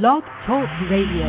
Blog 0.00 0.22
Talk 0.46 0.70
Radio. 0.90 1.28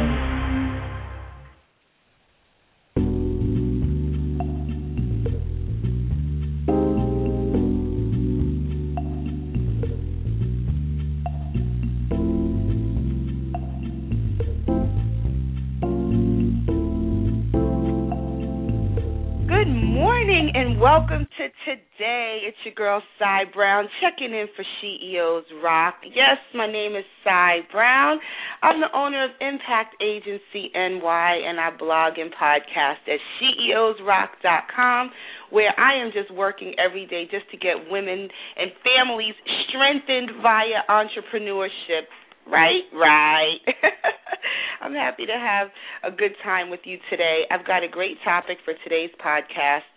Good 19.46 19.68
morning, 19.68 20.52
and 20.56 20.80
welcome 20.80 21.28
to 21.38 21.50
today. 21.66 22.23
It's 22.44 22.58
your 22.66 22.74
girl, 22.74 23.02
Cy 23.18 23.44
Brown, 23.54 23.88
checking 24.02 24.36
in 24.36 24.48
for 24.54 24.66
SheEOs 24.84 25.64
Rock. 25.64 25.96
Yes, 26.04 26.36
my 26.54 26.70
name 26.70 26.94
is 26.94 27.06
Cy 27.24 27.60
Brown. 27.72 28.20
I'm 28.62 28.82
the 28.82 28.92
owner 28.94 29.24
of 29.24 29.32
Impact 29.40 29.96
Agency 30.04 30.68
NY, 30.76 31.40
and 31.48 31.58
I 31.58 31.72
blog 31.72 32.20
and 32.20 32.34
podcast 32.36 33.08
at 33.08 33.24
SheEOsRock.com, 33.40 35.12
where 35.52 35.72
I 35.80 36.04
am 36.04 36.12
just 36.12 36.36
working 36.36 36.76
every 36.78 37.06
day 37.08 37.30
just 37.32 37.50
to 37.52 37.56
get 37.56 37.90
women 37.90 38.28
and 38.58 38.72
families 38.84 39.36
strengthened 39.70 40.44
via 40.44 40.84
entrepreneurship. 40.90 42.12
Right? 42.46 42.84
Right. 42.92 43.64
I'm 44.82 44.92
happy 44.94 45.26
to 45.28 45.40
have 45.40 45.70
a 46.04 46.14
good 46.14 46.36
time 46.44 46.70
with 46.70 46.82
you 46.84 46.98
today. 47.10 47.44
I've 47.50 47.66
got 47.66 47.86
a 47.86 47.88
great 47.88 48.18
topic 48.26 48.58
for 48.66 48.74
today's 48.84 49.12
podcast 49.26 49.88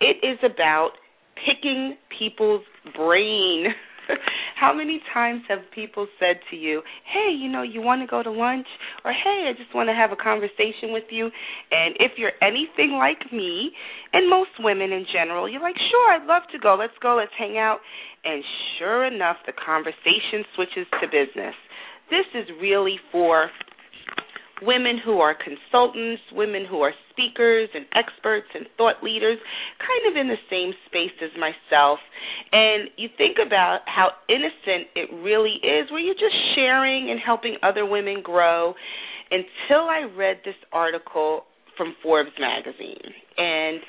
it 0.00 0.26
is 0.26 0.38
about 0.42 0.90
picking 1.44 1.96
people's 2.18 2.64
brain. 2.96 3.66
How 4.60 4.72
many 4.72 5.00
times 5.12 5.42
have 5.48 5.60
people 5.74 6.06
said 6.20 6.40
to 6.50 6.56
you, 6.56 6.82
"Hey, 7.04 7.32
you 7.32 7.48
know, 7.48 7.62
you 7.62 7.80
want 7.80 8.02
to 8.02 8.06
go 8.06 8.22
to 8.22 8.30
lunch?" 8.30 8.66
or 9.04 9.12
"Hey, 9.12 9.48
I 9.48 9.52
just 9.56 9.74
want 9.74 9.88
to 9.88 9.94
have 9.94 10.12
a 10.12 10.16
conversation 10.16 10.92
with 10.92 11.04
you." 11.10 11.30
And 11.70 11.96
if 11.98 12.12
you're 12.16 12.36
anything 12.42 12.92
like 12.98 13.32
me, 13.32 13.72
and 14.12 14.28
most 14.28 14.50
women 14.60 14.92
in 14.92 15.06
general, 15.12 15.48
you're 15.48 15.62
like, 15.62 15.76
"Sure, 15.90 16.12
I'd 16.12 16.26
love 16.26 16.42
to 16.52 16.58
go. 16.58 16.76
Let's 16.78 16.96
go. 17.00 17.16
Let's 17.16 17.34
hang 17.38 17.58
out." 17.58 17.80
And 18.24 18.42
sure 18.78 19.04
enough, 19.04 19.36
the 19.46 19.52
conversation 19.52 20.44
switches 20.54 20.86
to 21.00 21.06
business. 21.08 21.54
This 22.10 22.26
is 22.34 22.48
really 22.60 22.98
for 23.10 23.50
women 24.66 24.98
who 25.02 25.20
are 25.20 25.34
consultants, 25.34 26.22
women 26.32 26.64
who 26.68 26.80
are 26.80 26.92
speakers 27.10 27.68
and 27.74 27.86
experts 27.94 28.48
and 28.54 28.66
thought 28.76 29.02
leaders, 29.02 29.38
kind 29.78 30.10
of 30.10 30.20
in 30.20 30.28
the 30.28 30.40
same 30.50 30.72
space 30.86 31.14
as 31.22 31.30
myself. 31.38 31.98
And 32.52 32.88
you 32.96 33.08
think 33.16 33.36
about 33.44 33.80
how 33.86 34.10
innocent 34.28 34.88
it 34.94 35.08
really 35.22 35.60
is, 35.62 35.90
where 35.90 36.00
you're 36.00 36.14
just 36.14 36.36
sharing 36.54 37.10
and 37.10 37.20
helping 37.20 37.56
other 37.62 37.86
women 37.86 38.22
grow. 38.22 38.74
Until 39.30 39.88
I 39.88 40.06
read 40.16 40.38
this 40.44 40.54
article 40.72 41.42
from 41.76 41.94
Forbes 42.02 42.30
magazine. 42.38 43.10
And 43.36 43.80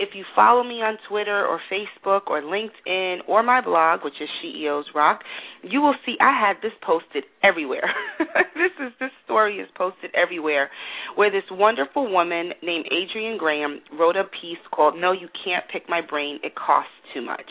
if 0.00 0.14
you 0.14 0.24
follow 0.34 0.64
me 0.64 0.76
on 0.76 0.96
Twitter 1.08 1.46
or 1.46 1.60
Facebook 1.70 2.22
or 2.28 2.40
LinkedIn 2.40 3.18
or 3.28 3.42
my 3.42 3.60
blog, 3.60 4.00
which 4.02 4.14
is 4.20 4.28
SheEOs 4.42 4.94
Rock, 4.94 5.20
you 5.62 5.82
will 5.82 5.94
see 6.06 6.16
I 6.20 6.32
had 6.32 6.56
this 6.62 6.72
posted 6.82 7.24
everywhere. 7.44 7.92
this 8.54 8.72
is 8.80 8.92
this 8.98 9.10
story 9.26 9.58
is 9.58 9.68
posted 9.76 10.10
everywhere, 10.14 10.70
where 11.16 11.30
this 11.30 11.44
wonderful 11.50 12.10
woman 12.10 12.52
named 12.62 12.86
Adrienne 12.86 13.36
Graham 13.36 13.80
wrote 13.98 14.16
a 14.16 14.24
piece 14.24 14.62
called 14.74 14.94
"No, 14.98 15.12
You 15.12 15.28
Can't 15.44 15.64
Pick 15.70 15.86
My 15.86 16.00
Brain. 16.00 16.40
It 16.42 16.54
Costs 16.54 16.92
Too 17.12 17.20
Much." 17.20 17.50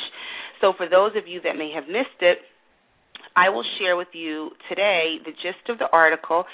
So 0.60 0.74
for 0.76 0.90
those 0.90 1.12
of 1.16 1.28
you 1.28 1.40
that 1.42 1.56
may 1.56 1.72
have 1.74 1.88
missed 1.88 2.20
it, 2.22 2.40
I 3.36 3.50
will 3.50 3.66
share 3.80 3.96
with 3.96 4.10
you 4.14 4.52
today 4.68 5.18
the 5.24 5.32
gist 5.32 5.70
of 5.70 5.78
the 5.80 5.88
article 5.92 6.46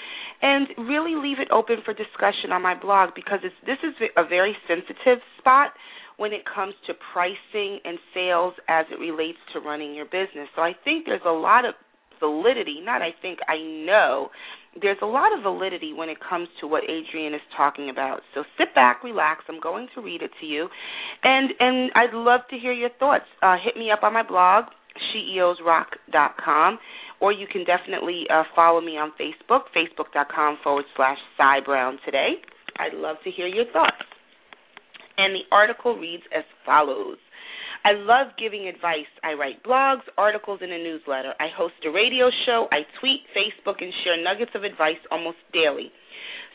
and 0.42 0.68
really 0.88 1.14
leave 1.16 1.38
it 1.40 1.48
open 1.50 1.76
for 1.84 1.94
discussion 1.94 2.52
on 2.52 2.62
my 2.62 2.78
blog 2.78 3.10
because 3.14 3.40
this 3.42 3.78
is 3.82 3.94
a 4.16 4.26
very 4.26 4.56
sensitive 4.68 5.18
spot 5.38 5.72
when 6.16 6.32
it 6.32 6.42
comes 6.46 6.74
to 6.86 6.94
pricing 7.12 7.78
and 7.84 7.98
sales 8.14 8.54
as 8.68 8.86
it 8.90 8.98
relates 8.98 9.38
to 9.52 9.60
running 9.60 9.94
your 9.94 10.06
business. 10.06 10.48
So 10.54 10.62
I 10.62 10.72
think 10.84 11.04
there's 11.06 11.26
a 11.26 11.30
lot 11.30 11.64
of 11.64 11.74
validity, 12.20 12.80
not 12.82 13.02
I 13.02 13.10
think, 13.20 13.38
I 13.48 13.58
know 13.58 14.30
there's 14.80 14.98
a 15.02 15.06
lot 15.06 15.36
of 15.36 15.42
validity 15.42 15.92
when 15.92 16.08
it 16.08 16.18
comes 16.20 16.48
to 16.60 16.66
what 16.66 16.84
Adrienne 16.84 17.34
is 17.34 17.40
talking 17.56 17.90
about. 17.90 18.20
So 18.34 18.44
sit 18.58 18.74
back, 18.74 19.02
relax. 19.02 19.44
I'm 19.48 19.60
going 19.60 19.88
to 19.94 20.00
read 20.00 20.22
it 20.22 20.30
to 20.40 20.46
you, 20.46 20.68
and 21.22 21.50
and 21.58 21.90
I'd 21.94 22.14
love 22.14 22.40
to 22.50 22.58
hear 22.58 22.72
your 22.72 22.90
thoughts. 22.98 23.24
Uh, 23.42 23.56
hit 23.62 23.76
me 23.76 23.90
up 23.90 24.02
on 24.02 24.12
my 24.12 24.22
blog, 24.22 24.64
SheEOsRock.com, 25.12 26.78
or 27.20 27.32
you 27.32 27.46
can 27.50 27.64
definitely 27.64 28.24
uh, 28.32 28.44
follow 28.54 28.80
me 28.80 28.92
on 28.92 29.12
Facebook, 29.20 29.62
Facebook.com 29.76 30.58
forward 30.62 30.84
slash 30.96 31.18
Cy 31.36 31.60
Brown 31.64 31.98
today. 32.04 32.34
I'd 32.78 32.94
love 32.94 33.16
to 33.24 33.30
hear 33.30 33.46
your 33.46 33.64
thoughts. 33.72 34.04
And 35.16 35.34
the 35.34 35.48
article 35.50 35.96
reads 35.96 36.24
as 36.36 36.44
follows. 36.64 37.16
I 37.84 37.92
love 37.94 38.34
giving 38.38 38.66
advice. 38.66 39.08
I 39.22 39.32
write 39.34 39.62
blogs, 39.62 40.02
articles, 40.18 40.58
and 40.60 40.72
a 40.72 40.78
newsletter. 40.78 41.32
I 41.38 41.46
host 41.56 41.74
a 41.86 41.90
radio 41.90 42.30
show. 42.44 42.66
I 42.72 42.82
tweet, 43.00 43.22
Facebook, 43.30 43.78
and 43.80 43.92
share 44.02 44.22
nuggets 44.22 44.50
of 44.54 44.64
advice 44.64 44.98
almost 45.10 45.38
daily. 45.52 45.92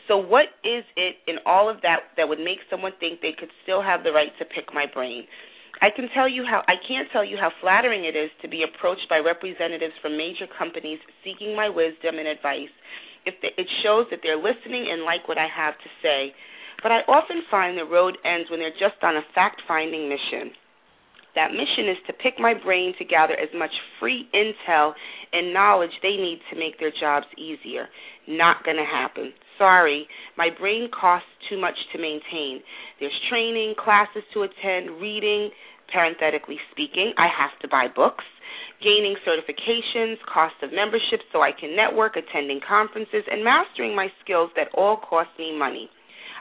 So, 0.08 0.18
what 0.18 0.52
is 0.62 0.84
it 0.96 1.16
in 1.26 1.36
all 1.46 1.70
of 1.70 1.80
that 1.82 2.12
that 2.16 2.28
would 2.28 2.38
make 2.38 2.58
someone 2.68 2.92
think 3.00 3.20
they 3.22 3.32
could 3.32 3.50
still 3.62 3.80
have 3.82 4.04
the 4.04 4.12
right 4.12 4.28
to 4.38 4.44
pick 4.44 4.74
my 4.74 4.84
brain? 4.92 5.24
I 5.82 5.90
can 5.90 6.06
tell 6.14 6.30
you 6.30 6.46
how 6.46 6.62
I 6.70 6.78
can't 6.86 7.10
tell 7.10 7.26
you 7.26 7.36
how 7.36 7.50
flattering 7.60 8.06
it 8.06 8.14
is 8.14 8.30
to 8.40 8.48
be 8.48 8.62
approached 8.62 9.10
by 9.10 9.18
representatives 9.18 9.98
from 10.00 10.16
major 10.16 10.46
companies 10.46 11.02
seeking 11.26 11.56
my 11.58 11.68
wisdom 11.68 12.22
and 12.22 12.30
advice. 12.30 12.70
If 13.26 13.34
it 13.42 13.66
shows 13.82 14.06
that 14.10 14.20
they're 14.22 14.38
listening 14.38 14.86
and 14.90 15.02
like 15.02 15.26
what 15.26 15.38
I 15.38 15.50
have 15.50 15.74
to 15.74 15.90
say. 16.02 16.32
But 16.82 16.90
I 16.90 17.06
often 17.06 17.42
find 17.50 17.78
the 17.78 17.84
road 17.84 18.18
ends 18.24 18.50
when 18.50 18.58
they're 18.58 18.74
just 18.78 19.02
on 19.02 19.16
a 19.16 19.26
fact-finding 19.34 20.08
mission. 20.08 20.54
That 21.34 21.52
mission 21.52 21.88
is 21.88 21.96
to 22.06 22.12
pick 22.12 22.34
my 22.38 22.52
brain 22.52 22.94
to 22.98 23.04
gather 23.04 23.34
as 23.34 23.48
much 23.54 23.70
free 23.98 24.28
intel 24.34 24.92
and 25.32 25.54
knowledge 25.54 25.94
they 26.02 26.16
need 26.18 26.40
to 26.50 26.58
make 26.58 26.78
their 26.78 26.92
jobs 27.00 27.26
easier. 27.38 27.88
Not 28.28 28.64
going 28.64 28.76
to 28.76 28.84
happen. 28.84 29.32
Sorry, 29.56 30.06
my 30.36 30.48
brain 30.58 30.88
costs 30.92 31.28
too 31.48 31.60
much 31.60 31.76
to 31.92 31.98
maintain. 31.98 32.60
There's 33.00 33.16
training, 33.30 33.74
classes 33.78 34.24
to 34.34 34.42
attend, 34.42 35.00
reading, 35.00 35.50
parenthetically 35.92 36.58
speaking. 36.72 37.12
I 37.18 37.28
have 37.28 37.58
to 37.60 37.68
buy 37.68 37.86
books 37.94 38.24
gaining 38.82 39.14
certifications, 39.22 40.18
cost 40.26 40.58
of 40.62 40.74
membership 40.74 41.22
so 41.32 41.40
I 41.40 41.52
can 41.54 41.74
network, 41.74 42.18
attending 42.18 42.60
conferences, 42.66 43.22
and 43.30 43.44
mastering 43.44 43.94
my 43.94 44.08
skills 44.22 44.50
that 44.56 44.74
all 44.74 44.98
cost 44.98 45.30
me 45.38 45.56
money. 45.56 45.88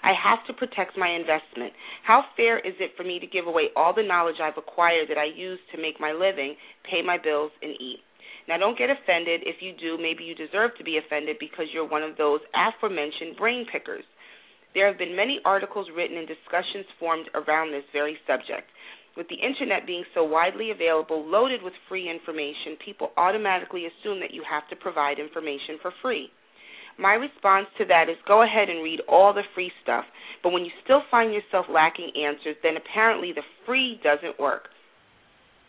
I 0.02 0.18
have 0.18 0.42
to 0.50 0.54
protect 0.58 0.98
my 0.98 1.14
investment. 1.14 1.74
How 2.02 2.26
fair 2.36 2.58
is 2.58 2.74
it 2.82 2.98
for 2.98 3.04
me 3.04 3.20
to 3.22 3.30
give 3.30 3.46
away 3.46 3.70
all 3.76 3.94
the 3.94 4.02
knowledge 4.02 4.42
I've 4.42 4.58
acquired 4.58 5.08
that 5.10 5.22
I 5.22 5.30
use 5.30 5.60
to 5.72 5.82
make 5.82 6.02
my 6.02 6.12
living, 6.12 6.58
pay 6.90 7.06
my 7.06 7.22
bills, 7.22 7.52
and 7.62 7.72
eat? 7.78 8.02
Now, 8.50 8.58
don't 8.58 8.78
get 8.78 8.90
offended. 8.90 9.46
If 9.46 9.62
you 9.62 9.78
do, 9.78 10.02
maybe 10.02 10.26
you 10.26 10.34
deserve 10.34 10.74
to 10.80 10.84
be 10.84 10.98
offended 10.98 11.38
because 11.40 11.70
you're 11.72 11.88
one 11.88 12.02
of 12.02 12.18
those 12.18 12.42
aforementioned 12.58 13.38
brain 13.38 13.70
pickers. 13.72 14.04
There 14.74 14.88
have 14.90 14.98
been 14.98 15.16
many 15.16 15.40
articles 15.46 15.86
written 15.96 16.18
and 16.18 16.28
discussions 16.28 16.90
formed 16.98 17.30
around 17.36 17.70
this 17.70 17.86
very 17.94 18.18
subject. 18.26 18.66
With 19.18 19.28
the 19.28 19.36
internet 19.36 19.86
being 19.86 20.06
so 20.14 20.24
widely 20.24 20.72
available, 20.72 21.26
loaded 21.26 21.62
with 21.62 21.74
free 21.90 22.10
information, 22.10 22.78
people 22.84 23.12
automatically 23.18 23.86
assume 23.86 24.20
that 24.22 24.34
you 24.34 24.44
have 24.50 24.68
to 24.70 24.76
provide 24.76 25.20
information 25.20 25.78
for 25.82 25.92
free. 26.02 26.32
My 26.98 27.14
response 27.16 27.68
to 27.78 27.86
that 27.86 28.10
is 28.10 28.18
go 28.28 28.44
ahead 28.44 28.70
and 28.70 28.84
read 28.84 29.02
all 29.08 29.34
the 29.34 29.44
free 29.54 29.72
stuff, 29.84 30.06
but 30.44 30.52
when 30.52 30.64
you 30.64 30.72
still 30.84 31.04
find 31.12 31.34
yourself 31.34 31.66
lacking 31.70 32.12
answers, 32.16 32.56
then 32.64 32.78
apparently 32.78 33.34
the 33.34 33.44
free 33.66 34.00
doesn't 34.04 34.40
work. 34.40 34.70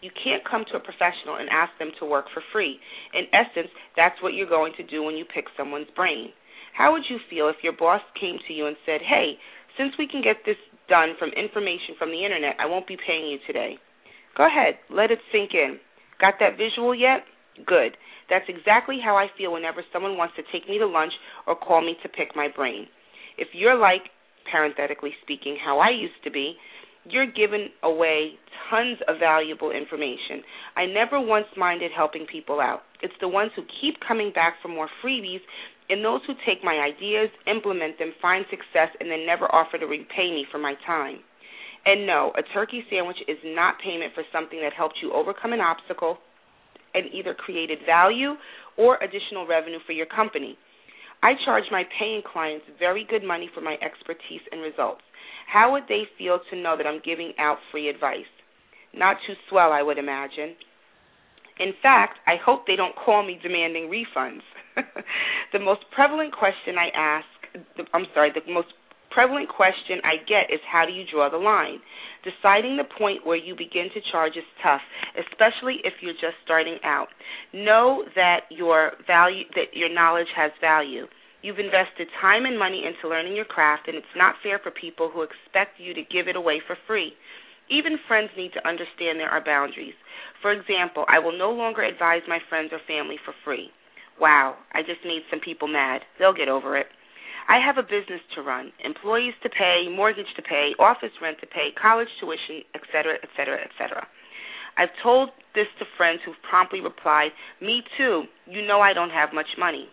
You 0.03 0.11
can't 0.23 0.43
come 0.45 0.65
to 0.71 0.77
a 0.77 0.81
professional 0.81 1.37
and 1.39 1.49
ask 1.49 1.71
them 1.79 1.93
to 2.01 2.07
work 2.07 2.27
for 2.35 2.43
free. 2.53 2.79
In 3.15 3.27
essence, 3.33 3.71
that's 3.97 4.21
what 4.21 4.35
you're 4.35 4.51
going 4.51 4.73
to 4.77 4.83
do 4.83 5.03
when 5.03 5.17
you 5.17 5.25
pick 5.25 5.47
someone's 5.57 5.91
brain. 5.95 6.33
How 6.75 6.93
would 6.93 7.05
you 7.09 7.19
feel 7.31 7.49
if 7.49 7.63
your 7.63 7.75
boss 7.75 8.03
came 8.19 8.39
to 8.49 8.53
you 8.53 8.67
and 8.67 8.77
said, 8.85 9.01
"Hey, 9.03 9.39
since 9.77 9.97
we 9.99 10.07
can 10.07 10.23
get 10.23 10.45
this 10.45 10.57
done 10.89 11.15
from 11.19 11.31
information 11.31 11.95
from 11.99 12.11
the 12.11 12.25
internet, 12.25 12.57
I 12.59 12.67
won't 12.67 12.87
be 12.87 12.97
paying 12.97 13.29
you 13.29 13.39
today." 13.47 13.79
Go 14.37 14.47
ahead, 14.47 14.79
let 14.89 15.11
it 15.11 15.21
sink 15.31 15.55
in. 15.55 15.79
Got 16.19 16.39
that 16.41 16.57
visual 16.57 16.95
yet? 16.95 17.27
Good. 17.67 17.97
That's 18.31 18.49
exactly 18.49 18.99
how 18.99 19.17
I 19.17 19.29
feel 19.37 19.53
whenever 19.53 19.85
someone 19.93 20.17
wants 20.17 20.35
to 20.37 20.43
take 20.53 20.69
me 20.69 20.79
to 20.79 20.87
lunch 20.87 21.13
or 21.47 21.55
call 21.55 21.83
me 21.83 21.97
to 22.03 22.09
pick 22.09 22.35
my 22.35 22.49
brain. 22.49 22.89
If 23.37 23.49
you're 23.53 23.75
like, 23.75 24.09
parenthetically 24.51 25.15
speaking, 25.23 25.57
how 25.63 25.79
I 25.79 25.91
used 25.91 26.23
to 26.25 26.31
be, 26.31 26.57
you're 27.05 27.27
giving 27.27 27.69
away 27.83 28.39
tons 28.71 28.99
of 29.09 29.19
valuable 29.19 29.71
information. 29.71 30.43
I 30.77 30.87
never 30.87 31.21
once 31.21 31.47
minded 31.57 31.91
helping 31.95 32.27
people 32.31 32.61
out. 32.61 32.83
It's 33.03 33.15
the 33.21 33.29
ones 33.29 33.51
who 33.57 33.63
keep 33.81 33.97
coming 34.07 34.33
back 34.33 34.55
for 34.63 34.69
more 34.69 34.89
freebies 35.05 35.41
and 35.89 36.05
those 36.05 36.21
who 36.27 36.35
take 36.47 36.65
my 36.65 36.79
ideas, 36.79 37.29
implement 37.47 37.99
them, 37.99 38.13
find 38.23 38.45
success, 38.51 38.89
and 39.01 39.11
then 39.11 39.27
never 39.27 39.47
offer 39.55 39.79
to 39.79 39.87
repay 39.87 40.31
me 40.31 40.47
for 40.51 40.59
my 40.59 40.75
time. 40.87 41.19
And 41.85 42.07
no, 42.07 42.33
a 42.37 42.43
turkey 42.55 42.85
sandwich 42.91 43.19
is 43.27 43.39
not 43.45 43.75
payment 43.85 44.15
for 44.15 44.23
something 44.33 44.61
that 44.63 44.73
helped 44.73 44.97
you 45.03 45.13
overcome 45.13 45.53
an 45.53 45.61
obstacle 45.61 46.19
and 46.95 47.13
either 47.13 47.35
created 47.35 47.79
value 47.87 48.35
or 48.77 48.99
additional 49.03 49.47
revenue 49.47 49.79
for 49.87 49.93
your 49.93 50.07
company. 50.07 50.57
I 51.23 51.33
charge 51.45 51.65
my 51.71 51.85
paying 51.99 52.23
clients 52.23 52.67
very 52.79 53.07
good 53.09 53.23
money 53.23 53.49
for 53.55 53.61
my 53.61 53.77
expertise 53.83 54.43
and 54.51 54.61
results. 54.61 55.03
How 55.53 55.73
would 55.73 55.85
they 55.89 56.03
feel 56.19 56.39
to 56.51 56.57
know 56.57 56.77
that 56.77 56.87
I'm 56.87 57.01
giving 57.05 57.33
out 57.39 57.59
free 57.71 57.89
advice? 57.89 58.31
Not 58.95 59.17
too 59.27 59.35
swell, 59.49 59.73
I 59.73 59.83
would 59.83 59.99
imagine. 59.99 60.55
In 61.59 61.73
fact, 61.83 62.19
I 62.27 62.37
hope 62.45 62.67
they 62.67 62.77
don't 62.77 62.95
call 62.97 63.25
me 63.25 63.39
demanding 63.43 63.91
refunds. 63.91 64.43
the 65.53 65.59
most 65.59 65.81
prevalent 65.95 66.33
question 66.33 66.77
I 66.79 66.89
ask, 66.95 67.27
I'm 67.93 68.07
sorry, 68.15 68.31
the 68.33 68.53
most 68.53 68.69
prevalent 69.13 69.49
question 69.49 70.01
I 70.05 70.25
get 70.25 70.49
is 70.53 70.61
how 70.65 70.85
do 70.87 70.93
you 70.93 71.05
draw 71.11 71.29
the 71.29 71.37
line? 71.37 71.79
Deciding 72.25 72.77
the 72.77 72.89
point 72.99 73.27
where 73.27 73.37
you 73.37 73.55
begin 73.55 73.89
to 73.95 74.01
charge 74.11 74.37
is 74.37 74.49
tough, 74.63 74.81
especially 75.19 75.79
if 75.85 75.95
you're 76.01 76.17
just 76.17 76.41
starting 76.45 76.79
out. 76.85 77.09
Know 77.53 78.05
that 78.17 78.49
your 78.51 78.93
value 79.07 79.45
that 79.55 79.77
your 79.77 79.93
knowledge 79.93 80.31
has 80.35 80.51
value. 80.61 81.07
You've 81.43 81.59
invested 81.59 82.07
time 82.21 82.47
and 82.47 82.59
money 82.59 82.85
into 82.87 83.11
learning 83.11 83.35
your 83.35 83.45
craft 83.45 83.89
and 83.89 83.97
it's 83.97 84.17
not 84.17 84.37
fair 84.43 84.61
for 84.63 84.71
people 84.71 85.11
who 85.13 85.23
expect 85.23 85.79
you 85.79 85.93
to 85.93 86.03
give 86.07 86.29
it 86.29 86.37
away 86.37 86.63
for 86.67 86.77
free. 86.87 87.13
Even 87.71 87.99
friends 88.07 88.31
need 88.37 88.53
to 88.55 88.67
understand 88.67 89.19
there 89.19 89.31
are 89.31 89.45
boundaries. 89.45 89.95
For 90.41 90.53
example, 90.53 91.05
I 91.09 91.19
will 91.19 91.37
no 91.37 91.51
longer 91.51 91.83
advise 91.83 92.23
my 92.29 92.39
friends 92.49 92.71
or 92.73 92.81
family 92.87 93.17
for 93.25 93.35
free. 93.45 93.71
Wow, 94.21 94.57
I 94.73 94.83
just 94.83 95.05
made 95.05 95.23
some 95.31 95.41
people 95.41 95.69
mad. 95.69 96.03
They'll 96.19 96.35
get 96.35 96.49
over 96.49 96.77
it. 96.77 96.87
I 97.49 97.59
have 97.59 97.77
a 97.77 97.83
business 97.83 98.23
to 98.37 98.43
run, 98.43 98.71
employees 98.85 99.35
to 99.43 99.51
pay, 99.51 99.91
mortgage 99.91 100.31
to 100.37 100.43
pay, 100.43 100.73
office 100.79 101.11
rent 101.21 101.39
to 101.41 101.47
pay, 101.47 101.75
college 101.81 102.09
tuition, 102.21 102.63
etc., 102.75 103.19
etc., 103.23 103.59
etc. 103.67 104.07
I've 104.79 104.95
told 105.03 105.31
this 105.55 105.67
to 105.79 105.85
friends 105.97 106.21
who've 106.25 106.39
promptly 106.49 106.81
replied, 106.81 107.31
Me 107.61 107.83
too. 107.99 108.25
You 108.47 108.67
know 108.67 108.81
I 108.81 108.93
don't 108.95 109.11
have 109.11 109.35
much 109.35 109.59
money. 109.59 109.89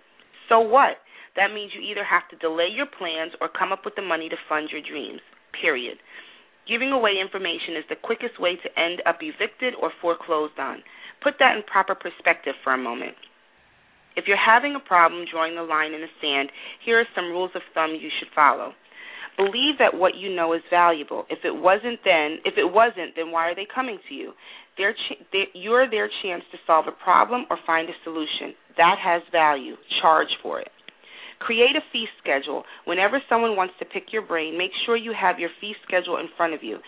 So 0.47 0.59
what? 0.59 1.01
That 1.35 1.53
means 1.53 1.71
you 1.75 1.81
either 1.81 2.03
have 2.03 2.27
to 2.29 2.37
delay 2.37 2.69
your 2.71 2.85
plans 2.85 3.33
or 3.41 3.49
come 3.49 3.71
up 3.71 3.83
with 3.83 3.95
the 3.95 4.01
money 4.01 4.29
to 4.29 4.35
fund 4.47 4.69
your 4.71 4.81
dreams. 4.81 5.21
Period. 5.59 5.97
Giving 6.67 6.91
away 6.91 7.17
information 7.19 7.75
is 7.75 7.85
the 7.89 7.95
quickest 7.95 8.39
way 8.39 8.55
to 8.55 8.79
end 8.79 9.01
up 9.05 9.17
evicted 9.21 9.73
or 9.81 9.91
foreclosed 10.01 10.59
on. 10.59 10.83
Put 11.23 11.35
that 11.39 11.57
in 11.57 11.63
proper 11.63 11.95
perspective 11.95 12.53
for 12.63 12.73
a 12.73 12.77
moment. 12.77 13.15
If 14.15 14.25
you're 14.27 14.37
having 14.37 14.75
a 14.75 14.79
problem 14.79 15.25
drawing 15.31 15.55
the 15.55 15.63
line 15.63 15.93
in 15.93 16.01
the 16.01 16.13
sand, 16.21 16.49
here 16.85 16.99
are 16.99 17.07
some 17.15 17.31
rules 17.31 17.51
of 17.55 17.61
thumb 17.73 17.91
you 17.99 18.09
should 18.19 18.29
follow. 18.35 18.73
Believe 19.37 19.79
that 19.79 19.95
what 19.95 20.15
you 20.15 20.35
know 20.35 20.53
is 20.53 20.61
valuable. 20.69 21.25
If 21.29 21.39
it 21.45 21.55
wasn't 21.55 21.99
then, 22.03 22.39
if 22.43 22.57
it 22.57 22.67
wasn't, 22.67 23.15
then 23.15 23.31
why 23.31 23.47
are 23.47 23.55
they 23.55 23.67
coming 23.73 23.97
to 24.09 24.13
you? 24.13 24.33
Their 24.77 24.93
ch- 24.93 25.47
you're 25.53 25.89
their 25.89 26.09
chance 26.21 26.43
to 26.51 26.57
solve 26.67 26.85
a 26.87 27.03
problem 27.03 27.45
or 27.49 27.57
find 27.65 27.87
a 27.87 27.93
solution. 28.03 28.53
That 28.77 28.97
has 29.01 29.21
value. 29.31 29.75
Charge 30.01 30.27
for 30.43 30.59
it. 30.59 30.67
Create 31.39 31.75
a 31.75 31.83
fee 31.91 32.05
schedule. 32.21 32.63
Whenever 32.85 33.21
someone 33.29 33.55
wants 33.55 33.73
to 33.79 33.85
pick 33.85 34.11
your 34.11 34.21
brain, 34.21 34.57
make 34.57 34.71
sure 34.85 34.97
you 34.97 35.13
have 35.19 35.39
your 35.39 35.49
fee 35.61 35.73
schedule 35.87 36.17
in 36.17 36.27
front 36.35 36.53
of 36.53 36.63
you. 36.63 36.79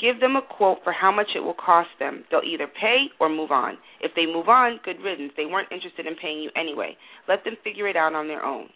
Give 0.00 0.18
them 0.18 0.34
a 0.34 0.42
quote 0.42 0.78
for 0.82 0.92
how 0.92 1.12
much 1.12 1.28
it 1.36 1.40
will 1.40 1.54
cost 1.54 1.90
them. 1.98 2.24
They'll 2.30 2.42
either 2.42 2.66
pay 2.66 3.06
or 3.20 3.28
move 3.28 3.50
on. 3.50 3.78
If 4.00 4.12
they 4.16 4.26
move 4.26 4.48
on, 4.48 4.80
good 4.84 5.00
riddance. 5.04 5.32
They 5.36 5.46
weren't 5.46 5.70
interested 5.70 6.06
in 6.06 6.16
paying 6.16 6.40
you 6.40 6.50
anyway. 6.56 6.96
Let 7.28 7.44
them 7.44 7.56
figure 7.62 7.86
it 7.86 7.96
out 7.96 8.14
on 8.14 8.26
their 8.26 8.44
own. 8.44 8.68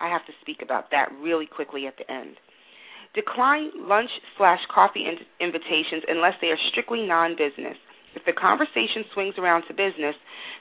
I 0.00 0.08
have 0.08 0.24
to 0.26 0.32
speak 0.40 0.62
about 0.62 0.90
that 0.92 1.12
really 1.20 1.46
quickly 1.46 1.86
at 1.86 1.98
the 1.98 2.10
end. 2.10 2.36
Decline 3.14 3.70
lunch 3.76 4.10
slash 4.38 4.60
coffee 4.72 5.04
in- 5.04 5.26
invitations 5.44 6.04
unless 6.08 6.34
they 6.40 6.48
are 6.48 6.68
strictly 6.70 7.04
non 7.06 7.36
business. 7.36 7.76
If 8.14 8.24
the 8.24 8.32
conversation 8.32 9.04
swings 9.12 9.34
around 9.38 9.64
to 9.68 9.74
business, 9.74 10.14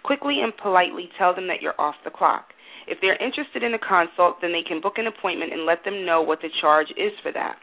quickly 0.04 0.42
and 0.42 0.54
politely 0.58 1.10
tell 1.18 1.34
them 1.34 1.48
that 1.48 1.62
you're 1.62 1.80
off 1.80 1.96
the 2.04 2.12
clock. 2.12 2.54
If 2.90 2.98
they're 3.02 3.22
interested 3.24 3.62
in 3.62 3.74
a 3.74 3.80
consult, 3.80 4.42
then 4.42 4.52
they 4.52 4.66
can 4.68 4.82
book 4.82 4.98
an 4.98 5.06
appointment 5.06 5.54
and 5.54 5.66
let 5.66 5.86
them 5.86 6.06
know 6.06 6.22
what 6.22 6.42
the 6.42 6.50
charge 6.60 6.90
is 6.98 7.14
for 7.22 7.32
that. 7.32 7.58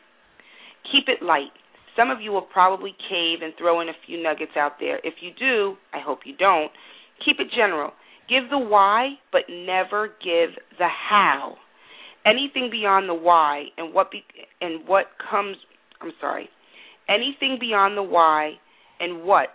Keep 0.93 1.09
it 1.09 1.25
light. 1.25 1.51
Some 1.97 2.11
of 2.11 2.21
you 2.21 2.31
will 2.31 2.47
probably 2.47 2.95
cave 3.11 3.41
and 3.43 3.53
throw 3.59 3.81
in 3.81 3.89
a 3.89 3.99
few 4.07 4.23
nuggets 4.23 4.53
out 4.57 4.79
there. 4.79 5.01
If 5.03 5.15
you 5.21 5.33
do, 5.37 5.77
I 5.93 5.99
hope 5.99 6.21
you 6.25 6.37
don't, 6.37 6.71
keep 7.25 7.41
it 7.41 7.49
general. 7.57 7.91
Give 8.29 8.49
the 8.51 8.59
why, 8.59 9.19
but 9.33 9.43
never 9.51 10.09
give 10.23 10.51
the 10.79 10.89
how. 10.89 11.57
Anything 12.25 12.69
beyond 12.71 13.09
the 13.09 13.15
why 13.15 13.65
and 13.79 13.95
what 13.95 14.11
be, 14.11 14.23
and 14.61 14.87
what 14.87 15.07
comes 15.31 15.57
I'm 16.01 16.13
sorry. 16.21 16.49
Anything 17.09 17.57
beyond 17.59 17.97
the 17.97 18.03
why 18.03 18.55
and 19.01 19.25
what 19.25 19.51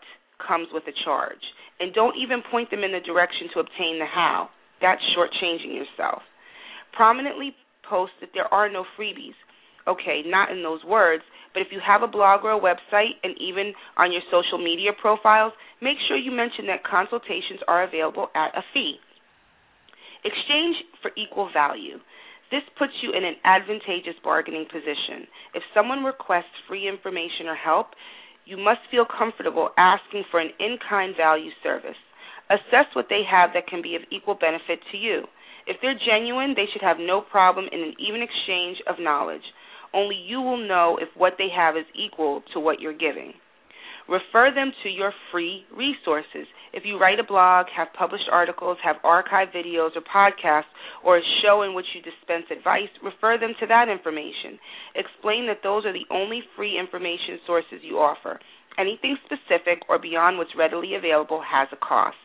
comes 0.45 0.68
with 0.73 0.83
a 0.88 0.95
charge. 1.06 1.41
And 1.79 1.94
don't 1.94 2.15
even 2.18 2.41
point 2.50 2.71
them 2.71 2.83
in 2.83 2.91
the 2.91 3.00
direction 3.00 3.47
to 3.53 3.59
obtain 3.59 4.00
the 4.00 4.06
how. 4.06 4.50
That's 4.81 5.01
shortchanging 5.18 5.75
yourself. 5.75 6.22
Prominently 6.94 7.56
post 7.88 8.12
that 8.22 8.30
there 8.33 8.51
are 8.54 8.69
no 8.69 8.86
freebies. 8.98 9.38
Okay, 9.88 10.22
not 10.25 10.51
in 10.51 10.62
those 10.62 10.83
words, 10.86 11.24
but 11.54 11.62
if 11.62 11.68
you 11.72 11.80
have 11.86 12.04
a 12.04 12.07
blog 12.07 12.45
or 12.45 12.54
a 12.54 12.60
website 12.60 13.18
and 13.24 13.33
even 13.42 13.74
on 13.98 14.12
your 14.12 14.22
social 14.31 14.57
media 14.57 14.92
profiles, 15.00 15.54
make 15.81 15.98
sure 16.07 16.18
you 16.18 16.31
mention 16.31 16.68
that 16.68 16.83
consultations 16.83 17.60
are 17.68 17.83
available 17.83 18.28
at 18.36 18.56
a 18.56 18.62
fee. 18.74 18.95
Exchange 20.24 20.75
for 21.01 21.12
equal 21.18 21.50
value. 21.51 21.98
This 22.51 22.62
puts 22.78 22.94
you 23.01 23.12
in 23.16 23.24
an 23.24 23.36
advantageous 23.44 24.19
bargaining 24.24 24.66
position. 24.72 25.25
If 25.56 25.63
someone 25.74 26.04
requests 26.04 26.54
free 26.68 26.88
information 26.88 27.48
or 27.48 27.56
help, 27.56 27.88
you 28.45 28.57
must 28.57 28.81
feel 28.92 29.06
comfortable 29.06 29.69
asking 29.78 30.25
for 30.30 30.39
an 30.39 30.50
in 30.60 30.78
kind 30.88 31.16
value 31.16 31.51
service. 31.63 31.98
Assess 32.51 32.92
what 32.94 33.07
they 33.09 33.24
have 33.24 33.51
that 33.53 33.68
can 33.68 33.81
be 33.81 33.95
of 33.95 34.01
equal 34.12 34.36
benefit 34.36 34.80
to 34.92 34.98
you. 34.98 35.24
If 35.68 35.77
they're 35.81 35.95
genuine, 35.95 36.53
they 36.53 36.68
should 36.71 36.81
have 36.81 36.98
no 37.00 37.21
problem 37.21 37.65
in 37.71 37.80
an 37.80 37.94
even 37.98 38.21
exchange 38.21 38.77
of 38.88 39.00
knowledge. 39.00 39.45
Only 39.94 40.15
you 40.15 40.42
will 40.42 40.57
know 40.57 40.98
if 41.00 41.07
what 41.15 41.33
they 41.38 41.48
have 41.56 41.77
is 41.77 41.86
equal 41.95 42.44
to 42.53 42.59
what 42.59 42.81
you're 42.81 42.98
giving. 42.98 43.33
Refer 44.09 44.51
them 44.53 44.74
to 44.83 44.89
your 44.89 45.13
free 45.31 45.63
resources. 45.71 46.48
If 46.74 46.83
you 46.83 47.00
write 47.00 47.19
a 47.19 47.24
blog, 47.24 47.68
have 47.75 47.94
published 47.98 48.27
articles, 48.31 48.77
have 48.83 48.97
archived 49.06 49.56
videos 49.56 49.95
or 49.95 50.01
podcasts, 50.01 50.71
or 51.06 51.18
a 51.18 51.31
show 51.44 51.62
in 51.62 51.74
which 51.74 51.86
you 51.95 52.01
dispense 52.01 52.51
advice, 52.51 52.92
refer 53.04 53.38
them 53.38 53.54
to 53.59 53.68
that 53.68 53.88
information. 53.88 54.59
Explain 54.95 55.47
that 55.47 55.63
those 55.63 55.86
are 55.86 55.94
the 55.94 56.09
only 56.12 56.42
free 56.56 56.77
information 56.77 57.39
sources 57.47 57.80
you 57.83 58.00
offer. 58.00 58.39
Anything 58.77 59.18
specific 59.25 59.83
or 59.88 60.00
beyond 60.00 60.38
what's 60.38 60.56
readily 60.57 60.95
available 60.95 61.42
has 61.45 61.68
a 61.71 61.77
cost. 61.77 62.18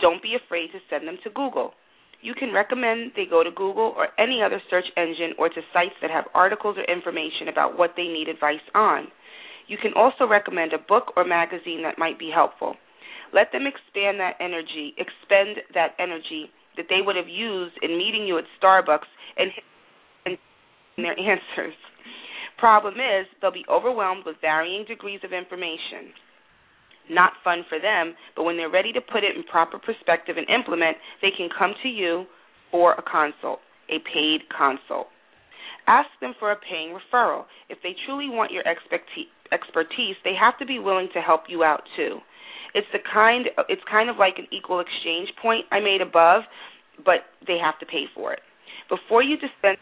Don't 0.00 0.22
be 0.22 0.34
afraid 0.34 0.68
to 0.72 0.78
send 0.90 1.06
them 1.06 1.18
to 1.24 1.30
Google. 1.30 1.72
You 2.20 2.34
can 2.34 2.52
recommend 2.54 3.12
they 3.16 3.26
go 3.28 3.44
to 3.44 3.50
Google 3.50 3.92
or 3.96 4.08
any 4.18 4.40
other 4.42 4.60
search 4.70 4.86
engine 4.96 5.34
or 5.38 5.48
to 5.48 5.60
sites 5.72 5.94
that 6.00 6.10
have 6.10 6.24
articles 6.34 6.76
or 6.78 6.84
information 6.84 7.48
about 7.52 7.76
what 7.76 7.92
they 7.96 8.04
need 8.08 8.28
advice 8.28 8.64
on. 8.74 9.08
You 9.66 9.76
can 9.76 9.92
also 9.94 10.26
recommend 10.26 10.72
a 10.72 10.78
book 10.78 11.12
or 11.16 11.24
magazine 11.24 11.82
that 11.82 11.98
might 11.98 12.18
be 12.18 12.30
helpful. 12.32 12.76
Let 13.32 13.52
them 13.52 13.66
expand 13.66 14.20
that 14.20 14.36
energy, 14.40 14.94
expend 14.96 15.58
that 15.74 15.92
energy 15.98 16.50
that 16.76 16.86
they 16.88 17.00
would 17.04 17.16
have 17.16 17.28
used 17.28 17.76
in 17.82 17.98
meeting 17.98 18.26
you 18.26 18.38
at 18.38 18.44
Starbucks 18.60 19.10
and 19.36 19.50
their 20.96 21.18
answers. 21.18 21.74
Problem 22.58 22.94
is, 22.94 23.26
they'll 23.40 23.52
be 23.52 23.66
overwhelmed 23.68 24.22
with 24.24 24.36
varying 24.40 24.84
degrees 24.86 25.20
of 25.24 25.32
information 25.32 26.14
not 27.10 27.32
fun 27.42 27.64
for 27.68 27.78
them, 27.78 28.14
but 28.36 28.44
when 28.44 28.56
they're 28.56 28.70
ready 28.70 28.92
to 28.92 29.00
put 29.00 29.24
it 29.24 29.36
in 29.36 29.42
proper 29.44 29.78
perspective 29.78 30.36
and 30.36 30.48
implement, 30.48 30.96
they 31.22 31.30
can 31.36 31.48
come 31.56 31.74
to 31.82 31.88
you 31.88 32.24
for 32.70 32.94
a 32.94 33.02
consult, 33.02 33.60
a 33.88 33.98
paid 34.12 34.40
consult. 34.50 35.08
Ask 35.86 36.08
them 36.20 36.34
for 36.38 36.50
a 36.52 36.56
paying 36.56 36.96
referral. 36.96 37.44
If 37.68 37.78
they 37.82 37.94
truly 38.06 38.28
want 38.28 38.52
your 38.52 38.64
expertise, 38.66 40.16
they 40.24 40.34
have 40.38 40.58
to 40.58 40.66
be 40.66 40.78
willing 40.78 41.08
to 41.12 41.20
help 41.20 41.42
you 41.48 41.62
out 41.62 41.82
too. 41.96 42.18
It's 42.74 42.88
the 42.92 42.98
kind 43.12 43.46
it's 43.68 43.82
kind 43.88 44.10
of 44.10 44.16
like 44.16 44.34
an 44.38 44.46
equal 44.50 44.80
exchange 44.80 45.28
point 45.40 45.66
I 45.70 45.78
made 45.80 46.00
above, 46.00 46.42
but 47.04 47.28
they 47.46 47.58
have 47.62 47.78
to 47.80 47.86
pay 47.86 48.04
for 48.14 48.32
it. 48.32 48.40
Before 48.88 49.22
you 49.22 49.36
dispense 49.36 49.78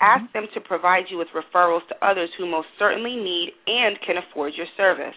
ask 0.00 0.32
them 0.32 0.46
to 0.54 0.60
provide 0.60 1.04
you 1.10 1.18
with 1.18 1.28
referrals 1.36 1.86
to 1.88 2.06
others 2.06 2.30
who 2.38 2.50
most 2.50 2.68
certainly 2.78 3.16
need 3.16 3.52
and 3.66 3.96
can 4.04 4.16
afford 4.16 4.54
your 4.56 4.66
service. 4.76 5.14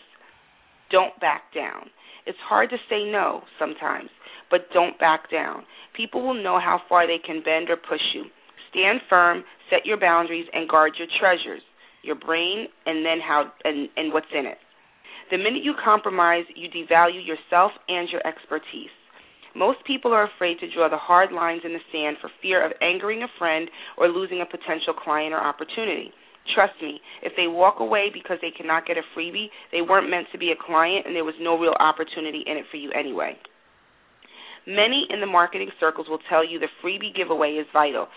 Don't 0.93 1.19
back 1.19 1.49
down. 1.55 1.89
It's 2.27 2.37
hard 2.47 2.69
to 2.69 2.77
say 2.87 3.09
no 3.09 3.41
sometimes, 3.57 4.11
but 4.51 4.69
don't 4.73 4.97
back 4.99 5.31
down. 5.31 5.63
People 5.97 6.21
will 6.21 6.37
know 6.37 6.59
how 6.59 6.79
far 6.87 7.07
they 7.07 7.17
can 7.17 7.41
bend 7.41 7.71
or 7.71 7.77
push 7.77 8.13
you. 8.13 8.25
Stand 8.69 9.01
firm, 9.09 9.43
set 9.71 9.87
your 9.87 9.99
boundaries, 9.99 10.45
and 10.53 10.69
guard 10.69 10.93
your 10.99 11.07
treasures, 11.19 11.63
your 12.03 12.15
brain, 12.15 12.67
and 12.85 13.03
then 13.03 13.17
how 13.19 13.51
and, 13.63 13.89
and 13.97 14.13
what's 14.13 14.29
in 14.37 14.45
it. 14.45 14.59
The 15.31 15.37
minute 15.37 15.63
you 15.63 15.73
compromise, 15.83 16.45
you 16.55 16.69
devalue 16.69 17.25
yourself 17.25 17.71
and 17.87 18.07
your 18.09 18.21
expertise. 18.27 18.93
Most 19.55 19.79
people 19.85 20.13
are 20.13 20.29
afraid 20.29 20.59
to 20.59 20.71
draw 20.73 20.89
the 20.89 20.97
hard 20.97 21.31
lines 21.31 21.61
in 21.65 21.73
the 21.73 21.85
sand 21.91 22.17
for 22.21 22.29
fear 22.41 22.63
of 22.63 22.71
angering 22.81 23.23
a 23.23 23.27
friend 23.39 23.69
or 23.97 24.09
losing 24.09 24.41
a 24.41 24.45
potential 24.45 24.93
client 24.93 25.33
or 25.33 25.41
opportunity. 25.41 26.11
Trust 26.53 26.73
me, 26.81 26.99
if 27.21 27.33
they 27.37 27.47
walk 27.47 27.79
away 27.79 28.11
because 28.13 28.37
they 28.41 28.51
cannot 28.51 28.85
get 28.85 28.97
a 28.97 29.05
freebie, 29.15 29.47
they 29.71 29.81
weren't 29.81 30.09
meant 30.09 30.27
to 30.33 30.37
be 30.37 30.51
a 30.51 30.59
client 30.59 31.07
and 31.07 31.15
there 31.15 31.23
was 31.23 31.35
no 31.39 31.57
real 31.57 31.75
opportunity 31.79 32.43
in 32.45 32.57
it 32.57 32.65
for 32.69 32.77
you 32.77 32.91
anyway. 32.91 33.37
Many 34.67 35.07
in 35.09 35.19
the 35.19 35.27
marketing 35.27 35.71
circles 35.79 36.07
will 36.09 36.19
tell 36.29 36.45
you 36.45 36.59
the 36.59 36.71
freebie 36.83 37.15
giveaway 37.15 37.55
is 37.59 37.67
vital, 37.71 38.07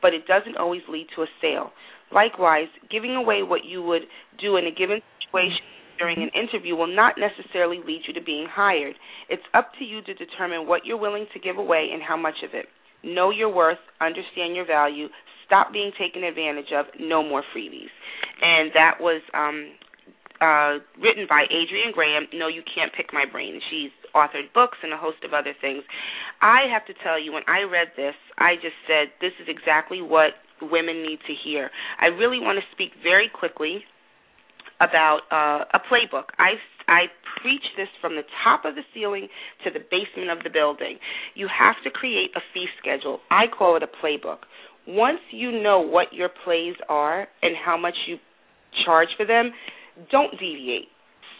but 0.00 0.14
it 0.14 0.26
doesn't 0.26 0.56
always 0.56 0.82
lead 0.88 1.06
to 1.16 1.22
a 1.22 1.26
sale. 1.40 1.70
Likewise, 2.12 2.68
giving 2.90 3.16
away 3.16 3.42
what 3.42 3.64
you 3.64 3.82
would 3.82 4.02
do 4.40 4.56
in 4.56 4.66
a 4.66 4.70
given 4.70 5.00
situation 5.26 5.64
during 5.98 6.22
an 6.22 6.30
interview 6.34 6.74
will 6.74 6.92
not 6.92 7.14
necessarily 7.18 7.78
lead 7.86 8.02
you 8.06 8.14
to 8.14 8.22
being 8.22 8.46
hired. 8.50 8.94
It's 9.28 9.42
up 9.54 9.70
to 9.78 9.84
you 9.84 10.02
to 10.02 10.14
determine 10.14 10.66
what 10.66 10.82
you're 10.84 10.98
willing 10.98 11.26
to 11.32 11.40
give 11.40 11.58
away 11.58 11.90
and 11.92 12.02
how 12.02 12.16
much 12.16 12.42
of 12.42 12.50
it. 12.54 12.66
Know 13.04 13.30
your 13.30 13.52
worth, 13.52 13.78
understand 14.00 14.54
your 14.54 14.66
value, 14.66 15.06
stop 15.52 15.70
being 15.70 15.92
taken 16.00 16.24
advantage 16.24 16.72
of, 16.72 16.86
no 16.98 17.22
more 17.22 17.44
freebies. 17.52 17.92
And 18.40 18.72
that 18.72 18.96
was 18.98 19.20
um, 19.36 19.76
uh, 20.40 20.80
written 20.96 21.28
by 21.28 21.44
Adrienne 21.44 21.92
Graham. 21.92 22.24
No, 22.32 22.48
you 22.48 22.62
can't 22.64 22.90
pick 22.96 23.12
my 23.12 23.24
brain. 23.30 23.60
She's 23.68 23.92
authored 24.16 24.48
books 24.54 24.78
and 24.82 24.92
a 24.92 24.96
host 24.96 25.18
of 25.24 25.34
other 25.34 25.52
things. 25.60 25.84
I 26.40 26.64
have 26.72 26.86
to 26.86 26.94
tell 27.04 27.20
you, 27.20 27.32
when 27.32 27.44
I 27.46 27.68
read 27.68 27.88
this, 27.96 28.16
I 28.38 28.56
just 28.56 28.80
said 28.88 29.12
this 29.20 29.36
is 29.44 29.46
exactly 29.48 30.00
what 30.00 30.40
women 30.62 31.02
need 31.02 31.20
to 31.28 31.34
hear. 31.44 31.70
I 32.00 32.06
really 32.06 32.40
want 32.40 32.56
to 32.56 32.64
speak 32.72 32.92
very 33.02 33.28
quickly 33.28 33.84
about 34.80 35.20
uh, 35.30 35.64
a 35.76 35.80
playbook. 35.84 36.32
I 36.38 36.58
I 36.88 37.06
preach 37.40 37.62
this 37.76 37.88
from 38.00 38.16
the 38.16 38.26
top 38.42 38.64
of 38.64 38.74
the 38.74 38.82
ceiling 38.92 39.28
to 39.64 39.70
the 39.70 39.78
basement 39.78 40.30
of 40.30 40.42
the 40.42 40.50
building. 40.50 40.98
You 41.34 41.46
have 41.46 41.76
to 41.84 41.90
create 41.90 42.30
a 42.34 42.40
fee 42.52 42.66
schedule. 42.80 43.20
I 43.30 43.46
call 43.46 43.76
it 43.76 43.82
a 43.82 43.86
playbook. 43.86 44.42
Once 44.86 45.20
you 45.30 45.62
know 45.62 45.80
what 45.80 46.12
your 46.12 46.28
plays 46.44 46.74
are 46.88 47.26
and 47.42 47.54
how 47.64 47.76
much 47.76 47.94
you 48.06 48.16
charge 48.84 49.08
for 49.16 49.26
them, 49.26 49.52
don't 50.10 50.32
deviate. 50.32 50.88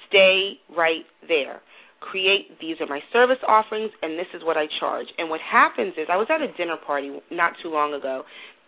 Stay 0.08 0.54
right 0.76 1.04
there. 1.26 1.61
Create 2.00 2.58
these 2.61 2.76
are 2.80 2.87
my 2.87 3.00
service 3.12 3.38
offerings 3.46 3.90
and 4.02 4.18
this 4.18 4.26
is 4.34 4.42
what 4.44 4.56
I 4.56 4.66
charge. 4.80 5.06
And 5.18 5.30
what 5.30 5.40
happens 5.40 5.94
is 5.96 6.08
I 6.11 6.16
was 6.16 6.26
at 6.30 6.42
a 6.42 6.52
dinner 6.56 6.76
party 6.76 7.18
not 7.30 7.54
too 7.62 7.70
long 7.70 7.94
ago 7.94 8.22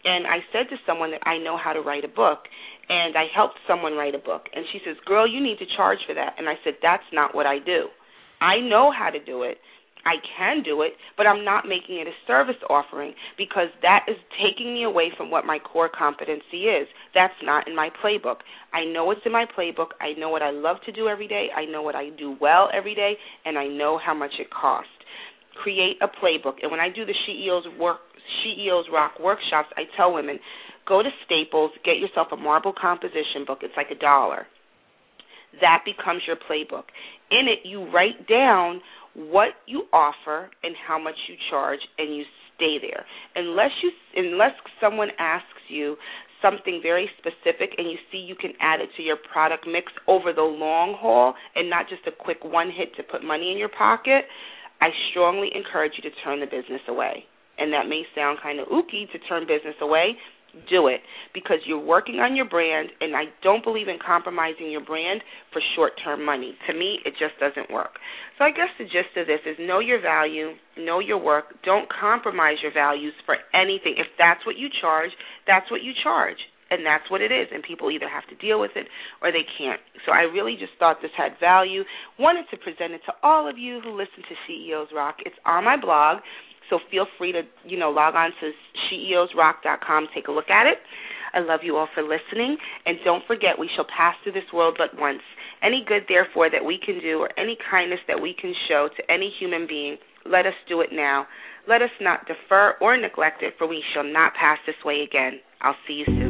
and 0.04 0.26
I 0.26 0.38
said 0.52 0.68
to 0.70 0.76
someone 0.86 1.10
that 1.10 1.26
I 1.26 1.38
know 1.38 1.56
how 1.56 1.72
to 1.72 1.80
write 1.80 2.04
a 2.04 2.08
book 2.08 2.46
and 2.88 3.16
I 3.16 3.24
helped 3.34 3.56
someone 3.66 3.94
write 3.94 4.14
a 4.14 4.18
book 4.18 4.46
and 4.54 4.64
she 4.72 4.80
says, 4.84 4.96
"Girl, 5.04 5.26
you 5.26 5.40
need 5.40 5.58
to 5.58 5.66
charge 5.76 5.98
for 6.06 6.14
that." 6.14 6.34
And 6.38 6.48
I 6.48 6.54
said, 6.62 6.76
"That's 6.82 7.04
not 7.12 7.34
what 7.34 7.46
I 7.46 7.58
do. 7.58 7.88
I 8.40 8.60
know 8.60 8.90
how 8.90 9.10
to 9.10 9.18
do 9.18 9.42
it. 9.42 9.58
I 10.04 10.16
can 10.36 10.62
do 10.62 10.82
it, 10.82 10.92
but 11.16 11.26
I'm 11.26 11.44
not 11.44 11.64
making 11.66 11.96
it 11.96 12.06
a 12.06 12.16
service 12.26 12.60
offering 12.68 13.14
because 13.38 13.68
that 13.82 14.04
is 14.08 14.16
taking 14.42 14.74
me 14.74 14.84
away 14.84 15.10
from 15.16 15.30
what 15.30 15.46
my 15.46 15.58
core 15.58 15.88
competency 15.88 16.68
is. 16.68 16.86
That's 17.14 17.34
not 17.42 17.66
in 17.66 17.74
my 17.74 17.88
playbook. 18.04 18.44
I 18.72 18.84
know 18.84 19.10
it's 19.10 19.22
in 19.24 19.32
my 19.32 19.46
playbook. 19.46 19.96
I 20.00 20.18
know 20.18 20.28
what 20.28 20.42
I 20.42 20.50
love 20.50 20.76
to 20.86 20.92
do 20.92 21.08
every 21.08 21.28
day. 21.28 21.48
I 21.56 21.64
know 21.64 21.82
what 21.82 21.94
I 21.94 22.10
do 22.10 22.36
well 22.40 22.68
every 22.72 22.94
day, 22.94 23.14
and 23.44 23.58
I 23.58 23.66
know 23.66 23.98
how 24.04 24.14
much 24.14 24.32
it 24.38 24.48
costs. 24.50 24.90
Create 25.62 25.96
a 26.02 26.08
playbook. 26.08 26.56
And 26.62 26.70
when 26.70 26.80
I 26.80 26.88
do 26.88 27.04
the 27.04 27.14
CEO's 27.26 27.66
work 27.78 28.00
SheEO's 28.40 28.86
Rock 28.92 29.20
workshops, 29.20 29.68
I 29.76 29.82
tell 29.96 30.12
women, 30.12 30.38
go 30.88 31.02
to 31.02 31.10
Staples, 31.26 31.70
get 31.84 31.98
yourself 31.98 32.28
a 32.32 32.36
marble 32.36 32.72
composition 32.72 33.44
book. 33.46 33.58
It's 33.62 33.74
like 33.76 33.90
a 33.90 33.98
dollar. 33.98 34.46
That 35.60 35.84
becomes 35.84 36.22
your 36.26 36.36
playbook. 36.36 36.84
In 37.30 37.46
it, 37.48 37.68
you 37.68 37.90
write 37.92 38.26
down 38.28 38.80
what 39.14 39.50
you 39.66 39.84
offer 39.92 40.50
and 40.62 40.74
how 40.86 40.98
much 40.98 41.14
you 41.28 41.36
charge 41.50 41.80
and 41.98 42.14
you 42.14 42.24
stay 42.56 42.78
there. 42.80 43.04
Unless 43.36 43.70
you 43.82 43.90
unless 44.16 44.52
someone 44.80 45.08
asks 45.18 45.64
you 45.68 45.96
something 46.42 46.80
very 46.82 47.08
specific 47.18 47.70
and 47.78 47.90
you 47.90 47.96
see 48.12 48.18
you 48.18 48.34
can 48.34 48.52
add 48.60 48.80
it 48.80 48.90
to 48.96 49.02
your 49.02 49.16
product 49.32 49.66
mix 49.66 49.90
over 50.06 50.32
the 50.32 50.42
long 50.42 50.94
haul 50.98 51.34
and 51.54 51.70
not 51.70 51.88
just 51.88 52.02
a 52.06 52.12
quick 52.12 52.38
one 52.44 52.70
hit 52.70 52.94
to 52.96 53.02
put 53.02 53.24
money 53.24 53.50
in 53.50 53.56
your 53.56 53.70
pocket 53.70 54.24
i 54.82 54.88
strongly 55.10 55.48
encourage 55.54 55.92
you 55.96 56.02
to 56.08 56.14
turn 56.22 56.40
the 56.40 56.46
business 56.46 56.82
away. 56.88 57.24
And 57.56 57.72
that 57.72 57.88
may 57.88 58.02
sound 58.14 58.38
kind 58.42 58.58
of 58.58 58.66
ooky 58.66 59.10
to 59.12 59.18
turn 59.28 59.46
business 59.46 59.76
away 59.80 60.16
do 60.70 60.88
it 60.88 61.00
because 61.32 61.58
you're 61.66 61.82
working 61.82 62.16
on 62.16 62.36
your 62.36 62.48
brand 62.48 62.88
and 63.00 63.14
I 63.14 63.24
don't 63.42 63.64
believe 63.64 63.88
in 63.88 63.98
compromising 64.04 64.70
your 64.70 64.84
brand 64.84 65.20
for 65.52 65.60
short-term 65.76 66.24
money. 66.24 66.54
To 66.68 66.74
me, 66.74 66.98
it 67.04 67.14
just 67.18 67.38
doesn't 67.40 67.72
work. 67.72 67.98
So 68.38 68.44
I 68.44 68.50
guess 68.50 68.70
the 68.78 68.84
gist 68.84 69.16
of 69.16 69.26
this 69.26 69.40
is 69.46 69.56
know 69.60 69.80
your 69.80 70.00
value, 70.00 70.52
know 70.78 70.98
your 70.98 71.18
work, 71.18 71.54
don't 71.64 71.88
compromise 71.88 72.56
your 72.62 72.72
values 72.72 73.14
for 73.26 73.36
anything. 73.54 73.94
If 73.98 74.08
that's 74.18 74.44
what 74.46 74.56
you 74.56 74.68
charge, 74.80 75.10
that's 75.46 75.70
what 75.70 75.82
you 75.82 75.92
charge. 76.02 76.38
And 76.70 76.84
that's 76.84 77.08
what 77.10 77.20
it 77.20 77.30
is, 77.30 77.46
and 77.52 77.62
people 77.62 77.90
either 77.90 78.08
have 78.08 78.26
to 78.30 78.36
deal 78.44 78.58
with 78.58 78.72
it 78.74 78.88
or 79.22 79.30
they 79.30 79.44
can't. 79.58 79.78
So 80.06 80.12
I 80.12 80.22
really 80.22 80.56
just 80.58 80.72
thought 80.78 80.96
this 81.02 81.12
had 81.16 81.38
value. 81.38 81.84
Wanted 82.18 82.46
to 82.50 82.56
present 82.56 82.94
it 82.94 83.02
to 83.06 83.12
all 83.22 83.48
of 83.48 83.58
you 83.58 83.80
who 83.84 83.92
listen 83.92 84.24
to 84.26 84.34
SheEOs 84.48 84.90
Rock. 84.92 85.16
It's 85.26 85.36
on 85.44 85.62
my 85.62 85.76
blog. 85.76 86.18
So 86.74 86.80
feel 86.90 87.06
free 87.18 87.30
to, 87.30 87.42
you 87.64 87.78
know, 87.78 87.90
log 87.90 88.16
on 88.16 88.32
to 88.40 88.50
SheEOsRock.com, 88.90 90.08
take 90.12 90.26
a 90.26 90.32
look 90.32 90.50
at 90.50 90.66
it. 90.66 90.78
I 91.32 91.38
love 91.38 91.60
you 91.62 91.76
all 91.76 91.86
for 91.94 92.02
listening. 92.02 92.56
And 92.84 92.98
don't 93.04 93.22
forget, 93.28 93.56
we 93.60 93.70
shall 93.76 93.86
pass 93.96 94.16
through 94.24 94.32
this 94.32 94.50
world 94.52 94.74
but 94.76 94.98
once. 95.00 95.22
Any 95.62 95.84
good, 95.86 96.02
therefore, 96.08 96.50
that 96.50 96.64
we 96.64 96.80
can 96.84 96.98
do 97.00 97.20
or 97.20 97.30
any 97.38 97.56
kindness 97.70 98.00
that 98.08 98.20
we 98.20 98.34
can 98.34 98.52
show 98.68 98.88
to 98.96 99.12
any 99.12 99.32
human 99.38 99.68
being, 99.68 99.98
let 100.26 100.46
us 100.46 100.54
do 100.68 100.80
it 100.80 100.90
now. 100.90 101.28
Let 101.68 101.80
us 101.80 101.94
not 102.00 102.26
defer 102.26 102.74
or 102.80 102.96
neglect 102.96 103.44
it, 103.44 103.54
for 103.56 103.68
we 103.68 103.80
shall 103.94 104.04
not 104.04 104.32
pass 104.34 104.58
this 104.66 104.76
way 104.84 105.06
again. 105.08 105.38
I'll 105.60 105.76
see 105.86 105.94
you 105.94 106.06
soon. 106.06 106.23